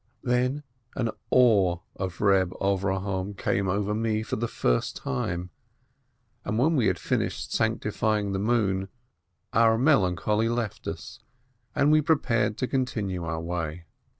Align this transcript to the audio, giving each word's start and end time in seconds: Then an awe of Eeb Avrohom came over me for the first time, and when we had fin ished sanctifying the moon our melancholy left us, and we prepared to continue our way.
Then 0.23 0.63
an 0.95 1.11
awe 1.29 1.77
of 1.95 2.17
Eeb 2.17 2.57
Avrohom 2.59 3.37
came 3.37 3.67
over 3.69 3.93
me 3.93 4.23
for 4.23 4.35
the 4.35 4.47
first 4.47 4.95
time, 4.95 5.51
and 6.43 6.57
when 6.57 6.75
we 6.75 6.87
had 6.87 6.97
fin 6.97 7.19
ished 7.19 7.51
sanctifying 7.51 8.31
the 8.31 8.39
moon 8.39 8.89
our 9.53 9.77
melancholy 9.77 10.49
left 10.49 10.87
us, 10.87 11.19
and 11.75 11.91
we 11.91 12.01
prepared 12.01 12.57
to 12.57 12.67
continue 12.67 13.23
our 13.23 13.39
way. 13.39 13.85